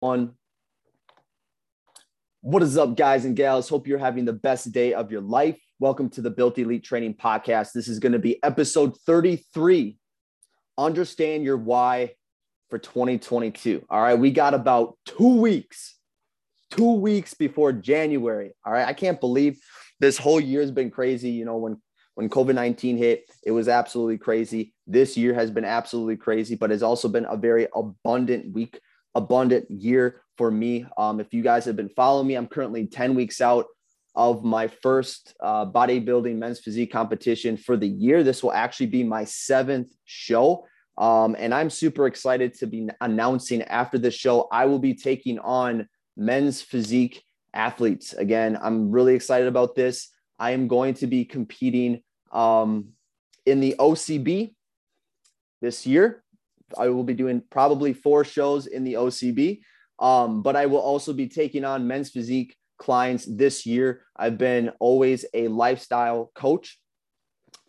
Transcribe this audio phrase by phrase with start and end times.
[0.00, 0.32] one.
[2.42, 3.68] What is up, guys and gals?
[3.68, 5.58] Hope you're having the best day of your life.
[5.78, 7.72] Welcome to the Built Elite Training Podcast.
[7.72, 9.96] This is going to be episode 33.
[10.76, 12.14] Understand your why
[12.68, 13.86] for 2022.
[13.88, 14.18] All right.
[14.18, 15.96] We got about two weeks,
[16.70, 18.52] two weeks before January.
[18.64, 18.86] All right.
[18.86, 19.58] I can't believe
[19.98, 21.30] this whole year has been crazy.
[21.30, 21.80] You know, when
[22.16, 24.74] when COVID 19 hit, it was absolutely crazy.
[24.86, 28.78] This year has been absolutely crazy, but it's also been a very abundant week
[29.16, 30.86] abundant year for me.
[30.96, 33.66] Um, if you guys have been following me, I'm currently 10 weeks out
[34.14, 38.22] of my first uh, bodybuilding men's physique competition for the year.
[38.22, 40.66] This will actually be my seventh show.
[40.98, 45.38] Um, and I'm super excited to be announcing after this show, I will be taking
[45.38, 47.22] on men's physique
[47.52, 48.12] athletes.
[48.12, 50.10] Again, I'm really excited about this.
[50.38, 52.02] I am going to be competing
[52.32, 52.88] um,
[53.44, 54.54] in the OCB
[55.60, 56.22] this year.
[56.76, 59.60] I will be doing probably four shows in the OCB,
[59.98, 64.02] um, but I will also be taking on men's physique clients this year.
[64.16, 66.78] I've been always a lifestyle coach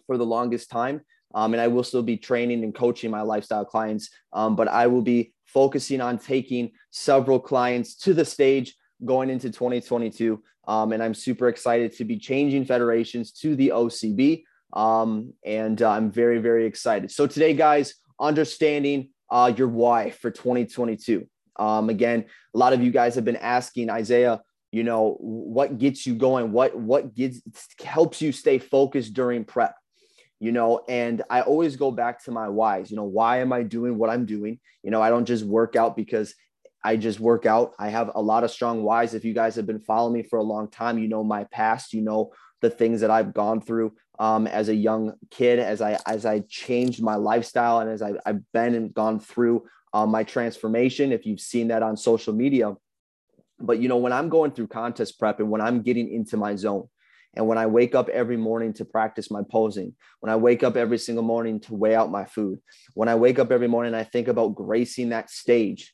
[0.05, 1.01] for the longest time.
[1.35, 4.87] Um, and I will still be training and coaching my lifestyle clients, um, but I
[4.87, 10.41] will be focusing on taking several clients to the stage going into 2022.
[10.67, 14.43] Um, and I'm super excited to be changing federations to the OCB.
[14.73, 17.11] Um, and uh, I'm very, very excited.
[17.11, 21.27] So today, guys, understanding uh, your why for 2022.
[21.57, 26.05] Um, again, a lot of you guys have been asking Isaiah, you know, what gets
[26.05, 26.51] you going?
[26.51, 27.41] What what gets
[27.83, 29.75] helps you stay focused during prep?
[30.39, 32.91] You know, and I always go back to my whys.
[32.91, 34.59] You know, why am I doing what I'm doing?
[34.83, 36.35] You know, I don't just work out because
[36.83, 37.73] I just work out.
[37.79, 39.13] I have a lot of strong whys.
[39.13, 41.93] If you guys have been following me for a long time, you know my past.
[41.93, 45.97] You know the things that I've gone through um, as a young kid, as I
[46.05, 50.23] as I changed my lifestyle, and as I, have been and gone through um, my
[50.23, 51.11] transformation.
[51.11, 52.75] If you've seen that on social media,
[53.59, 56.55] but you know when I'm going through contest prep and when I'm getting into my
[56.55, 56.87] zone,
[57.35, 60.75] and when I wake up every morning to practice my posing, when I wake up
[60.75, 62.59] every single morning to weigh out my food,
[62.95, 65.93] when I wake up every morning, I think about gracing that stage.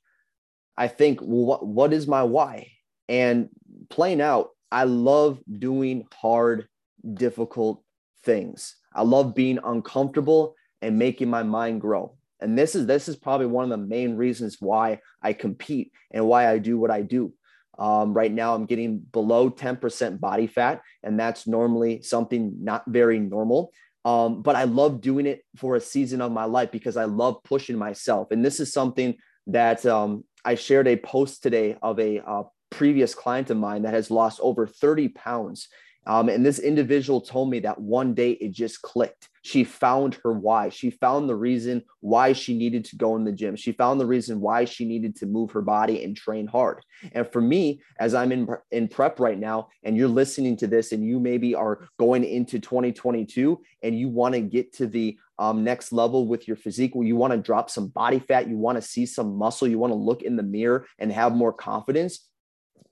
[0.77, 2.71] I think, well, what, what is my why?
[3.09, 3.49] And
[3.89, 6.67] playing out, I love doing hard,
[7.13, 7.82] difficult
[8.23, 8.75] things.
[8.93, 12.15] I love being uncomfortable and making my mind grow.
[12.39, 16.27] And this is this is probably one of the main reasons why I compete and
[16.27, 17.33] why I do what I do.
[17.79, 23.19] Um, right now, I'm getting below 10% body fat, and that's normally something not very
[23.19, 23.71] normal.
[24.05, 27.41] Um, but I love doing it for a season of my life because I love
[27.43, 28.31] pushing myself.
[28.31, 29.15] And this is something
[29.47, 33.93] that um, I shared a post today of a uh, previous client of mine that
[33.93, 35.69] has lost over 30 pounds
[36.05, 39.29] um, and this individual told me that one day it just clicked.
[39.41, 40.69] She found her why.
[40.69, 43.57] She found the reason why she needed to go in the gym.
[43.57, 46.81] She found the reason why she needed to move her body and train hard.
[47.11, 50.93] And for me, as I'm in, in prep right now, and you're listening to this,
[50.93, 55.63] and you maybe are going into 2022 and you want to get to the um,
[55.63, 58.77] next level with your physique, where you want to drop some body fat, you want
[58.77, 62.27] to see some muscle, you want to look in the mirror and have more confidence.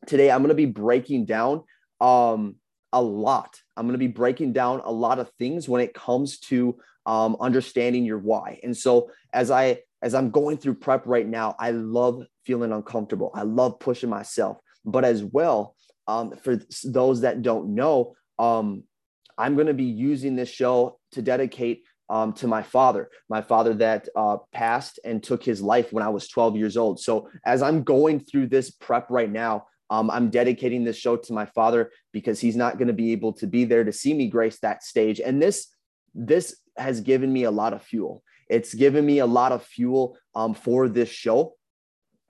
[0.05, 1.63] Today, I'm going to be breaking down
[2.01, 2.55] um,
[2.93, 3.59] a lot.
[3.77, 7.37] I'm going to be breaking down a lot of things when it comes to um,
[7.39, 8.59] understanding your why.
[8.63, 13.31] And so as I as I'm going through prep right now, I love feeling uncomfortable.
[13.35, 15.75] I love pushing myself, but as well,
[16.07, 18.83] um, for those that don't know, um,
[19.37, 23.73] I'm going to be using this show to dedicate um, to my father, my father
[23.75, 26.99] that uh, passed and took his life when I was 12 years old.
[26.99, 31.33] So as I'm going through this prep right now, um, I'm dedicating this show to
[31.33, 34.27] my father because he's not going to be able to be there to see me
[34.27, 35.19] grace that stage.
[35.19, 35.67] And this
[36.15, 38.23] this has given me a lot of fuel.
[38.49, 41.55] It's given me a lot of fuel um, for this show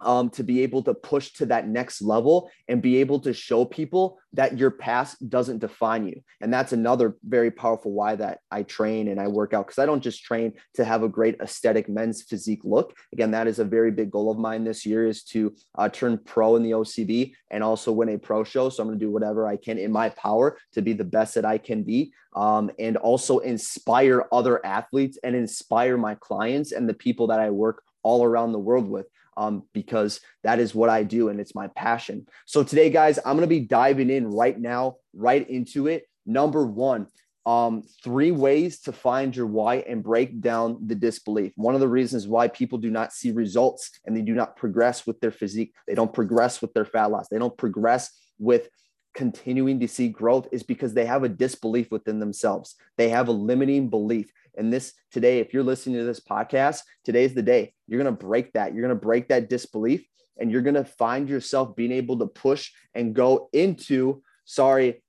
[0.01, 3.65] um, to be able to push to that next level and be able to show
[3.65, 6.21] people that your past doesn't define you.
[6.39, 9.85] And that's another very powerful why that I train and I work out because I
[9.85, 12.95] don't just train to have a great aesthetic men's physique look.
[13.13, 16.17] Again, that is a very big goal of mine this year is to uh, turn
[16.17, 18.69] pro in the OCB and also win a pro show.
[18.69, 21.35] So I'm going to do whatever I can in my power to be the best
[21.35, 26.87] that I can be um, and also inspire other athletes and inspire my clients and
[26.87, 30.89] the people that I work all around the world with um, because that is what
[30.89, 32.25] I do and it's my passion.
[32.45, 36.05] So today, guys, I'm going to be diving in right now, right into it.
[36.25, 37.07] Number one,
[37.45, 41.53] um, three ways to find your why and break down the disbelief.
[41.55, 45.07] One of the reasons why people do not see results and they do not progress
[45.07, 48.69] with their physique, they don't progress with their fat loss, they don't progress with
[49.13, 52.75] continuing to see growth is because they have a disbelief within themselves.
[52.97, 54.31] They have a limiting belief.
[54.57, 58.25] And this today, if you're listening to this podcast, today's the day you're going to
[58.25, 58.73] break that.
[58.73, 60.05] You're going to break that disbelief
[60.37, 65.03] and you're going to find yourself being able to push and go into, sorry,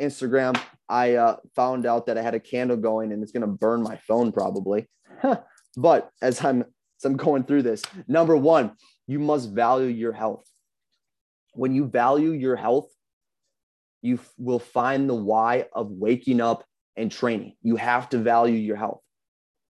[0.00, 0.60] Instagram.
[0.88, 3.82] I uh, found out that I had a candle going and it's going to burn
[3.82, 4.88] my phone probably.
[5.76, 8.72] but as I'm, as I'm going through this, number one,
[9.06, 10.44] you must value your health.
[11.54, 12.88] When you value your health,
[14.02, 16.64] you will find the why of waking up
[16.98, 17.54] and training.
[17.62, 19.00] You have to value your health.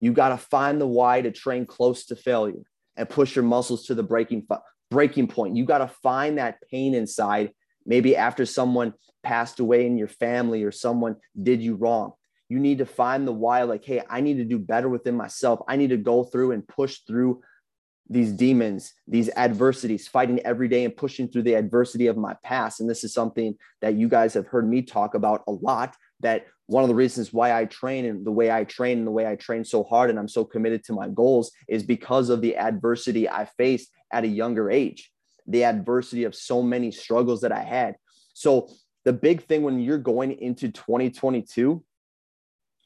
[0.01, 2.63] You got to find the why to train close to failure
[2.97, 4.47] and push your muscles to the breaking
[4.91, 5.57] breaking point.
[5.57, 7.51] You got to find that pain inside.
[7.85, 12.13] Maybe after someone passed away in your family or someone did you wrong.
[12.49, 13.63] You need to find the why.
[13.65, 15.61] Like, hey, I need to do better within myself.
[15.67, 17.43] I need to go through and push through
[18.09, 22.81] these demons, these adversities, fighting every day and pushing through the adversity of my past.
[22.81, 25.97] And this is something that you guys have heard me talk about a lot.
[26.21, 29.13] That one of the reasons why I train and the way I train and the
[29.13, 32.41] way I train so hard and I'm so committed to my goals is because of
[32.41, 35.13] the adversity I faced at a younger age,
[35.47, 37.97] the adversity of so many struggles that I had.
[38.35, 38.69] So,
[39.05, 41.81] the big thing when you're going into 2022,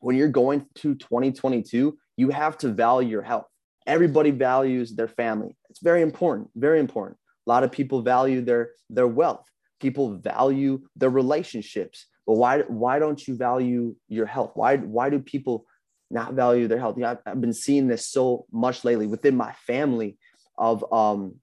[0.01, 3.47] when you're going to 2022, you have to value your health.
[3.87, 5.57] Everybody values their family.
[5.71, 7.17] It's very important very important.
[7.47, 9.47] A lot of people value their their wealth.
[9.81, 14.53] People value their relationships but why why don't you value your health?
[14.55, 15.67] Why why do people
[16.11, 16.97] not value their health?
[16.99, 20.19] Yeah, I've, I've been seeing this so much lately within my family
[20.59, 21.37] of um,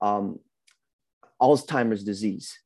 [0.00, 0.38] um,
[1.40, 2.58] alzheimer's disease.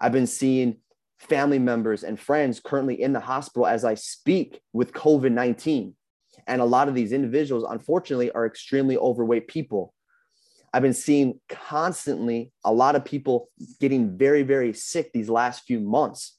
[0.00, 0.78] I've been seeing
[1.18, 5.94] family members and friends currently in the hospital as i speak with covid-19
[6.46, 9.92] and a lot of these individuals, unfortunately, are extremely overweight people.
[10.72, 13.48] I've been seeing constantly a lot of people
[13.80, 16.35] getting very, very sick these last few months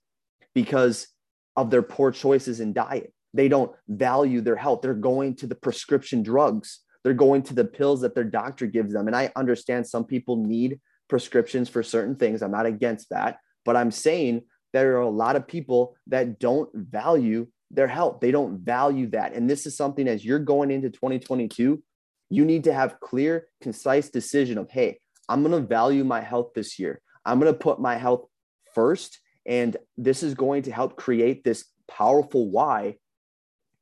[0.57, 1.07] because
[1.55, 3.13] of their poor choices in diet.
[3.31, 4.81] They don't value their health.
[4.81, 8.91] They're going to the prescription drugs, they're going to the pills that their doctor gives
[8.91, 9.05] them.
[9.05, 12.41] And I understand some people need prescriptions for certain things.
[12.41, 13.37] I'm not against that.
[13.65, 18.19] But I'm saying there are a lot of people that don't value their health.
[18.19, 19.33] They don't value that.
[19.33, 21.83] And this is something as you're going into 2022,
[22.31, 24.99] you need to have clear, concise decision of, hey,
[25.29, 26.99] I'm going to value my health this year.
[27.23, 28.25] I'm going to put my health
[28.73, 29.19] first.
[29.47, 32.97] And this is going to help create this powerful why.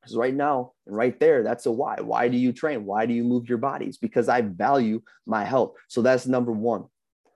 [0.00, 1.96] Because right now, right there, that's a why.
[2.00, 2.84] Why do you train?
[2.84, 3.98] Why do you move your bodies?
[3.98, 5.72] Because I value my health.
[5.88, 6.84] So that's number one.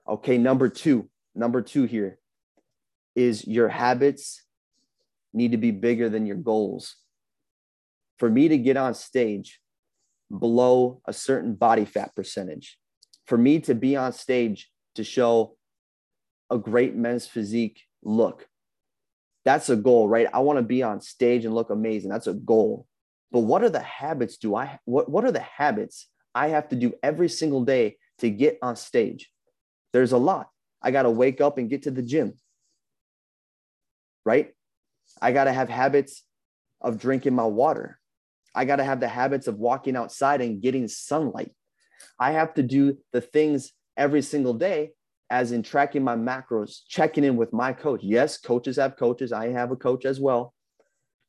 [0.07, 0.37] Okay.
[0.37, 2.17] Number two, number two here
[3.13, 4.41] is your habits
[5.33, 6.95] need to be bigger than your goals.
[8.17, 9.59] For me to get on stage
[10.39, 12.77] below a certain body fat percentage,
[13.25, 15.57] for me to be on stage to show
[16.49, 18.47] a great men's physique look,
[19.43, 20.27] that's a goal, right?
[20.33, 22.09] I want to be on stage and look amazing.
[22.09, 22.87] That's a goal.
[23.31, 26.75] But what are the habits do I what what are the habits I have to
[26.75, 29.31] do every single day to get on stage?
[29.93, 30.49] There's a lot.
[30.81, 32.33] I got to wake up and get to the gym.
[34.25, 34.53] Right?
[35.21, 36.23] I got to have habits
[36.81, 37.99] of drinking my water.
[38.53, 41.51] I got to have the habits of walking outside and getting sunlight.
[42.19, 44.91] I have to do the things every single day,
[45.31, 48.01] as in tracking my macros, checking in with my coach.
[48.03, 49.31] Yes, coaches have coaches.
[49.31, 50.53] I have a coach as well.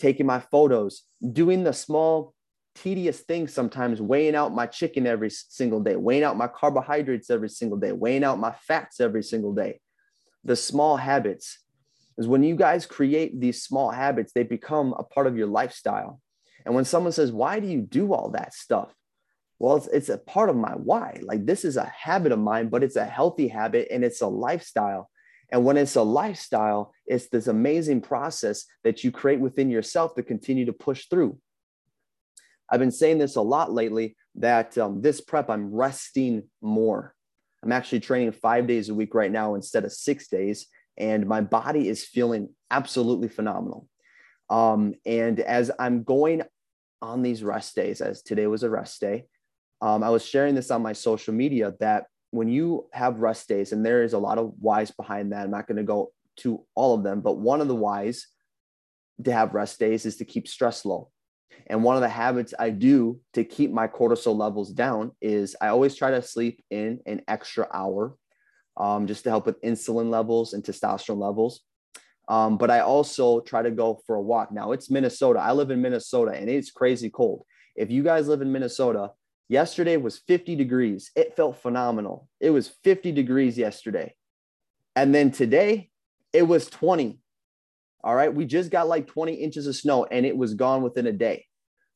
[0.01, 2.35] Taking my photos, doing the small,
[2.75, 7.49] tedious things sometimes, weighing out my chicken every single day, weighing out my carbohydrates every
[7.49, 9.81] single day, weighing out my fats every single day.
[10.43, 11.61] The small habits
[12.19, 16.21] is when you guys create these small habits, they become a part of your lifestyle.
[16.67, 18.93] And when someone says, Why do you do all that stuff?
[19.63, 21.21] Well, it's, it's a part of my why.
[21.23, 24.27] Like, this is a habit of mine, but it's a healthy habit and it's a
[24.27, 25.09] lifestyle.
[25.53, 30.25] And when it's a lifestyle, it's this amazing process that you create within yourself to
[30.25, 31.39] continue to push through.
[32.69, 37.15] I've been saying this a lot lately that um, this prep, I'm resting more.
[37.63, 40.67] I'm actually training five days a week right now instead of six days
[40.99, 43.87] and my body is feeling absolutely phenomenal.
[44.51, 46.43] Um, and as I'm going
[47.01, 49.27] on these rest days, as today was a rest day,
[49.83, 53.73] um, I was sharing this on my social media that when you have rest days,
[53.73, 56.65] and there is a lot of whys behind that, I'm not going to go to
[56.77, 58.29] all of them, but one of the whys
[59.25, 61.11] to have rest days is to keep stress low.
[61.67, 65.69] And one of the habits I do to keep my cortisol levels down is I
[65.69, 68.15] always try to sleep in an extra hour
[68.77, 71.61] um, just to help with insulin levels and testosterone levels.
[72.29, 74.53] Um, but I also try to go for a walk.
[74.53, 75.41] Now it's Minnesota.
[75.41, 77.45] I live in Minnesota and it's crazy cold.
[77.75, 79.11] If you guys live in Minnesota,
[79.53, 81.11] yesterday was 50 degrees.
[81.15, 82.29] It felt phenomenal.
[82.41, 84.15] It was 50 degrees yesterday.
[84.97, 85.91] And then today
[86.33, 87.19] it was 20.
[88.03, 88.35] All right.
[88.35, 91.47] We just got like 20 inches of snow and it was gone within a day.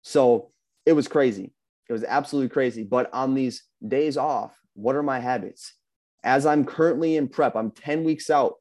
[0.02, 0.52] So
[0.84, 1.54] it was crazy.
[1.88, 2.84] It was absolutely crazy.
[2.84, 5.72] But on these days off, What are my habits?
[6.22, 8.54] As I'm currently in prep, I'm 10 weeks out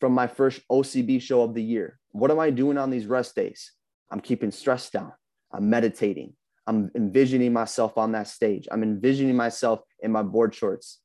[0.00, 1.98] from my first OCB show of the year.
[2.12, 3.72] What am I doing on these rest days?
[4.10, 5.12] I'm keeping stress down.
[5.52, 6.34] I'm meditating.
[6.66, 8.68] I'm envisioning myself on that stage.
[8.70, 11.00] I'm envisioning myself in my board shorts,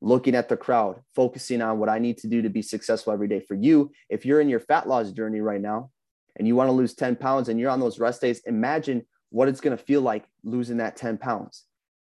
[0.00, 3.28] looking at the crowd, focusing on what I need to do to be successful every
[3.28, 3.40] day.
[3.40, 5.90] For you, if you're in your fat loss journey right now
[6.36, 9.48] and you want to lose 10 pounds and you're on those rest days, imagine what
[9.48, 11.64] it's going to feel like losing that 10 pounds.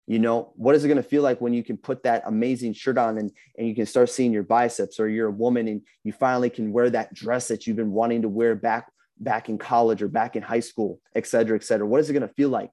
[0.07, 2.75] You know, what is it going to feel like when you can put that amazing
[2.75, 5.83] shirt on and, and you can start seeing your biceps or you're a woman and
[6.05, 9.59] you finally can wear that dress that you've been wanting to wear back back in
[9.59, 11.87] college or back in high school, et cetera, et cetera.
[11.87, 12.71] What is it going to feel like?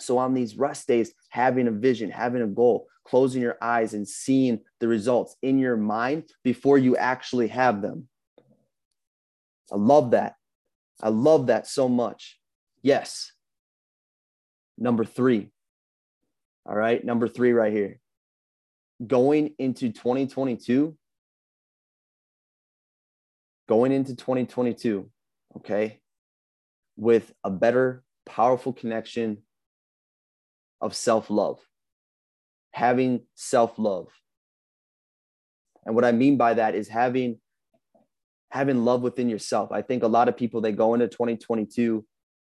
[0.00, 4.06] So on these rest days, having a vision, having a goal, closing your eyes and
[4.06, 8.08] seeing the results in your mind before you actually have them.
[9.72, 10.34] I love that.
[11.02, 12.38] I love that so much.
[12.82, 13.32] Yes.
[14.76, 15.50] Number three.
[16.66, 17.04] All right.
[17.04, 17.98] Number three, right here.
[19.04, 20.96] Going into 2022,
[23.68, 25.08] going into 2022,
[25.56, 26.00] okay,
[26.96, 29.38] with a better, powerful connection
[30.80, 31.60] of self love,
[32.72, 34.08] having self love.
[35.84, 37.38] And what I mean by that is having
[38.50, 39.72] having love within yourself.
[39.72, 42.04] I think a lot of people they go into 2022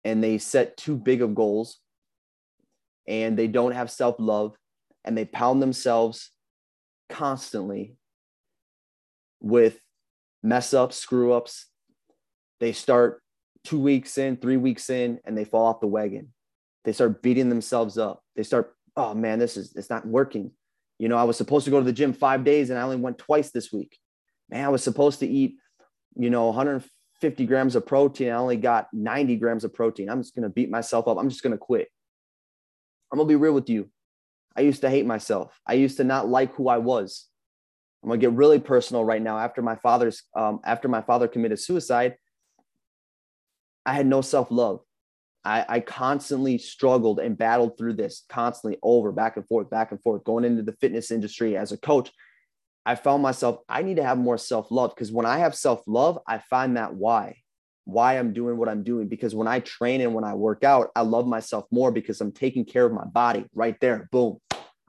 [0.04, 1.80] and they set too big of goals
[3.08, 4.56] and they don't have self love
[5.04, 6.32] and they pound themselves
[7.10, 7.96] constantly
[9.42, 9.80] with
[10.44, 11.68] mess ups, screw ups.
[12.60, 13.22] They start
[13.64, 16.34] two weeks in, three weeks in, and they fall off the wagon.
[16.86, 18.24] They start beating themselves up.
[18.36, 20.52] They start, oh man, this is it's not working.
[20.98, 22.98] You know, I was supposed to go to the gym five days and I only
[22.98, 23.98] went twice this week.
[24.50, 25.56] Man, I was supposed to eat,
[26.16, 28.30] you know, 150 grams of protein.
[28.30, 30.10] I only got 90 grams of protein.
[30.10, 31.18] I'm just gonna beat myself up.
[31.18, 31.88] I'm just gonna quit.
[33.12, 33.90] I'm gonna be real with you.
[34.56, 35.60] I used to hate myself.
[35.66, 37.28] I used to not like who I was.
[38.04, 39.38] I'm gonna get really personal right now.
[39.38, 42.16] After my father's, um, after my father committed suicide,
[43.86, 44.82] I had no self love.
[45.46, 50.02] I, I constantly struggled and battled through this constantly over back and forth, back and
[50.02, 52.12] forth, going into the fitness industry as a coach.
[52.86, 55.82] I found myself, I need to have more self love because when I have self
[55.88, 57.38] love, I find that why
[57.90, 59.08] why I'm doing what I'm doing.
[59.08, 62.32] Because when I train and when I work out, I love myself more because I'm
[62.32, 64.08] taking care of my body right there.
[64.12, 64.38] Boom.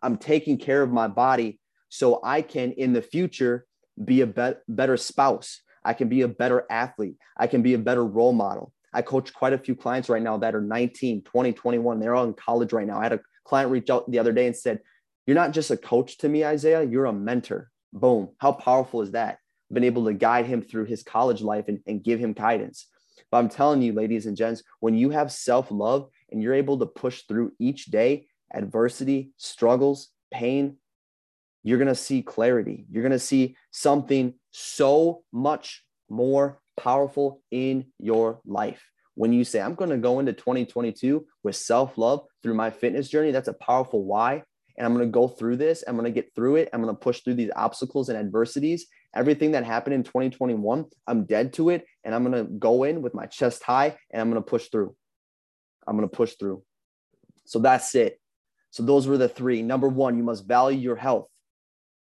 [0.02, 3.66] I'm taking care of my body so I can in the future
[4.02, 5.61] be a be- better spouse.
[5.85, 7.16] I can be a better athlete.
[7.37, 8.73] I can be a better role model.
[8.92, 12.00] I coach quite a few clients right now that are 19, 20, 21.
[12.00, 12.99] They're all in college right now.
[12.99, 14.80] I had a client reach out the other day and said,
[15.26, 17.70] You're not just a coach to me, Isaiah, you're a mentor.
[17.92, 18.30] Boom.
[18.38, 19.38] How powerful is that?
[19.73, 22.87] been able to guide him through his college life and, and give him guidance.
[23.30, 26.78] But I'm telling you, ladies and gents, when you have self love and you're able
[26.78, 30.76] to push through each day, adversity, struggles, pain,
[31.62, 32.87] you're going to see clarity.
[32.90, 38.83] You're going to see something so much more powerful in your life.
[39.15, 43.09] When you say, I'm going to go into 2022 with self love through my fitness
[43.09, 44.43] journey, that's a powerful why.
[44.79, 45.85] And I'm going to go through this.
[45.87, 46.71] I'm going to get through it.
[46.73, 51.25] I'm going to push through these obstacles and adversities everything that happened in 2021, I'm
[51.25, 51.85] dead to it.
[52.05, 54.69] And I'm going to go in with my chest high and I'm going to push
[54.69, 54.95] through.
[55.87, 56.63] I'm going to push through.
[57.47, 58.21] So that's it.
[58.71, 59.63] So those were the three.
[59.63, 61.27] Number one, you must value your health.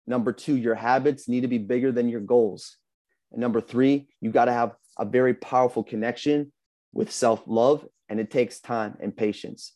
[0.07, 2.77] Number two, your habits need to be bigger than your goals.
[3.33, 6.53] And number three, you got to have a very powerful connection
[6.93, 9.75] with self love, and it takes time and patience.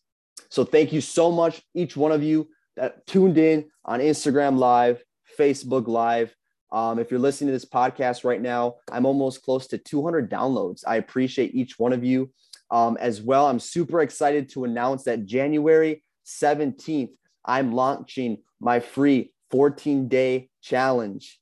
[0.48, 5.02] So thank you so much, each one of you that tuned in on Instagram Live,
[5.38, 6.34] Facebook Live,
[6.72, 10.82] um, if you're listening to this podcast right now, I'm almost close to 200 downloads.
[10.86, 12.32] I appreciate each one of you
[12.70, 13.46] um, as well.
[13.46, 17.10] I'm super excited to announce that January 17th,
[17.44, 21.38] I'm launching my free 14 day challenge.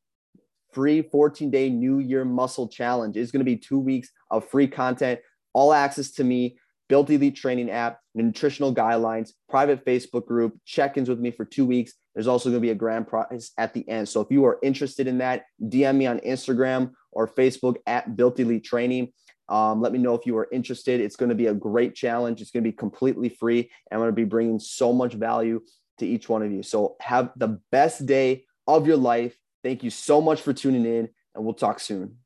[0.72, 4.68] Free 14 day New Year Muscle Challenge is going to be two weeks of free
[4.68, 5.20] content,
[5.52, 6.58] all access to me,
[6.88, 11.64] Built Elite Training app, nutritional guidelines, private Facebook group, check ins with me for two
[11.64, 11.92] weeks.
[12.14, 14.08] There's also going to be a grand prize at the end.
[14.08, 18.40] So if you are interested in that, DM me on Instagram or Facebook at Built
[18.40, 19.12] Elite Training.
[19.48, 21.00] Um, let me know if you are interested.
[21.00, 22.40] It's going to be a great challenge.
[22.40, 23.70] It's going to be completely free.
[23.90, 25.60] And I'm going to be bringing so much value
[25.98, 26.62] to each one of you.
[26.62, 29.36] So have the best day of your life.
[29.62, 32.16] Thank you so much for tuning in, and we'll talk soon.